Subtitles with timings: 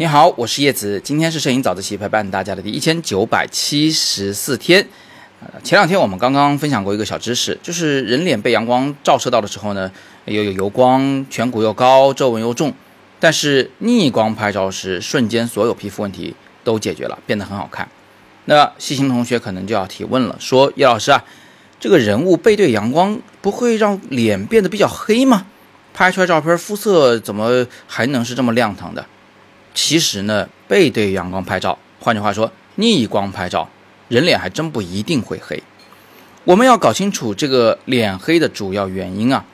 [0.00, 4.86] 你好，我是叶子，今天是摄影早自习陪伴大家的第一千九百七十四天。
[5.40, 9.90] 呃，前两天我们刚刚分享过一个小知识，就是人脸被阳光照射到的时候呢，
[10.26, 12.72] 又有油光，颧骨又高，皱纹又重。
[13.18, 17.88] 但是逆光拍照时，瞬间所有皮肤问题都解决了，变得很好看。
[18.44, 21.24] 那细心同学可能就要提问了，说叶老师啊，
[21.80, 25.46] 这个人物背对阳光不会让脸变得比较黑吗？
[25.98, 29.04] 拍出来照片肤色怎么还能是这么亮堂的？
[29.74, 33.68] 其实呢，背对阳光拍照，换句话说，逆光拍照，
[34.06, 35.60] 人脸还真不一定会黑。
[36.44, 39.44] 我们要搞清楚这个脸黑的主要原因啊。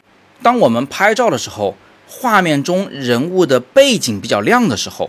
[0.43, 5.09] 当我们拍照的时候，画面中人物的背景比较亮的时候，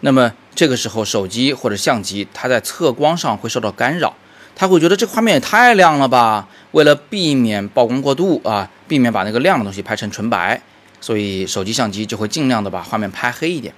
[0.00, 4.16] 那么这个时候手机或者相机它在测光上会受到干扰，
[4.58, 6.48] 他会觉得这画面也太亮了吧。
[6.72, 10.60] 为了避免曝光过度啊，避免把那个亮的东西拍成纯白，
[11.00, 13.72] 所以手机相机就会尽量的把画面拍黑一点。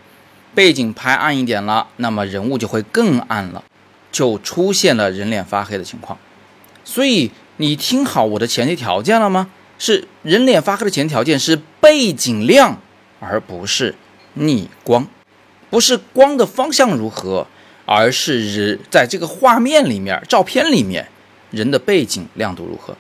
[0.55, 3.63] 背景拍暗一点了，那么人物就会更暗了，
[4.10, 6.19] 就出现了人脸发黑的情况。
[6.82, 9.51] 所以你听好我的前提条件了吗？
[9.79, 12.79] 是人脸发黑的前提条件是背景亮，
[13.21, 13.95] 而不是
[14.35, 15.07] 逆光，
[15.69, 17.47] 不是光的方向如何，
[17.93, 21.09] 而是人在这个画面里面、照片里面
[21.51, 22.97] 人的背景亮度如何。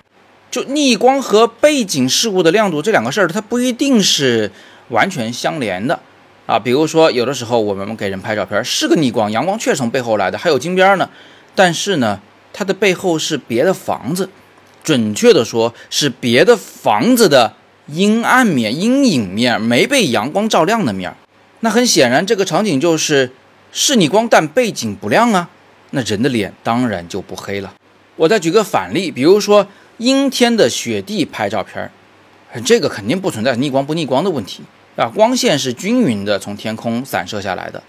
[0.50, 4.50] 就逆光和背景事物的亮度这两个事儿，它不一定是
[4.88, 6.00] 完全相连的。
[6.46, 11.08] 啊，比如说，有的时候我们给人拍照片是个逆光，阳光确实从背后来的，还有金边呢。
[11.54, 12.20] 但是呢，
[12.52, 14.28] 它的背后是别的房子，
[14.82, 17.54] 准确的说是别的房子的
[17.86, 21.14] 阴暗面、阴影面，没被阳光照亮的面。
[21.60, 23.30] 那很显然，这个场景就是
[23.72, 25.48] 是逆光，但背景不亮啊。
[25.90, 27.74] 那人的脸当然就不黑了。
[28.16, 29.66] 我再举个反例，比如说
[29.98, 31.90] 阴天的雪地拍照片，
[32.64, 34.62] 这个肯定不存在逆光不逆光的问题。
[34.96, 37.82] 啊，光线是均匀的从天空散射下来的，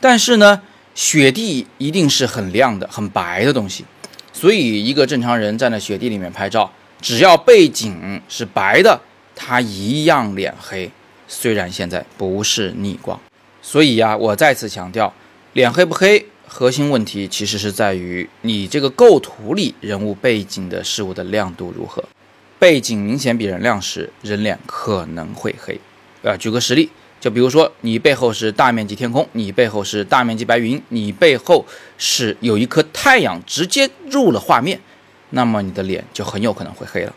[0.00, 0.62] 但是呢，
[0.94, 3.84] 雪地一定是很亮的、很白的东西，
[4.32, 6.70] 所以一个正常人站在雪地里面拍照，
[7.02, 8.98] 只要背景是白的，
[9.36, 10.90] 他一样脸黑。
[11.28, 13.20] 虽然现在不是逆光，
[13.60, 15.12] 所以呀，我再次强调，
[15.54, 22.02] 脸黑不黑，核心问题其实是在于你这个构图里人物背景的事物的亮度如何。
[22.58, 25.80] 背景明显比人亮时，人脸可能会黑。
[26.22, 31.64] 呃，举个实例，就比如说你背后是大面积天空，你背后是大面积白云，你背后
[31.96, 34.80] 是有一颗太阳直接入了画面，
[35.30, 37.14] 那么你的脸就很有可能会黑了。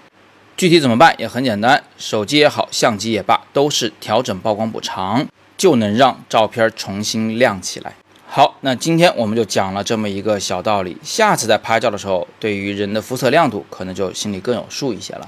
[0.55, 5.25] 具体怎么办也很简单，手机也好，相机也罢，都是调整曝光补偿，
[5.57, 7.95] 就能让照片重新亮起来。
[8.29, 15.27] 好，那今天我们就讲了这么一个小道理，下次在拍照的时候，对于人的肤色亮度，可能就心里更有数一些了。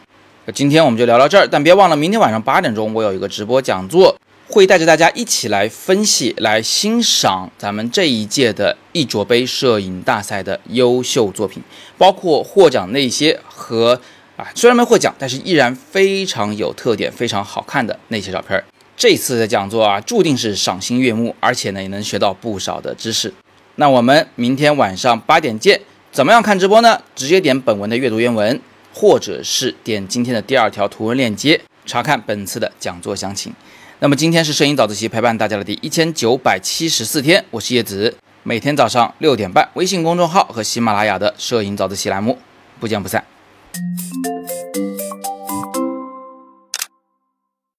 [0.53, 4.15] 今天我们就聊到这儿，但别忘了明天晚上八点钟我有一个直播讲座，
[4.49, 11.63] 会带着大家一起来分析、来欣赏咱们这一届的一卓杯摄影大赛的优秀作品，
[11.97, 13.99] 包括获奖那些和
[14.35, 18.61] 啊虽然没获奖，但是依然非常有特点、非常好看的那些照片。
[18.99, 23.33] 这次的讲座啊，注定是赏心悦目，而且呢也能学到不少的知识。
[23.75, 25.79] 那我们明天晚上八点见。
[26.11, 27.01] 怎么样看直播呢？
[27.15, 28.59] 直接点本文的阅读原文。
[28.91, 33.53] 或者是点今天的第二条图文链接，查看本次的讲座详情。
[33.99, 42.38] 那么今天是摄影早自习陪伴大家的第一千九百七十四天，我是叶子，每天早上六点半，微信公众号和喜马拉雅的摄影早自习栏目，
[42.79, 43.23] 不见不散。